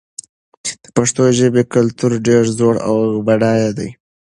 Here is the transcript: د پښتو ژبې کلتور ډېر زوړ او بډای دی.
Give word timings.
د 0.83 0.85
پښتو 0.95 1.23
ژبې 1.39 1.63
کلتور 1.73 2.11
ډېر 2.27 2.43
زوړ 2.57 2.75
او 2.87 2.97
بډای 3.27 3.63
دی. 3.77 3.89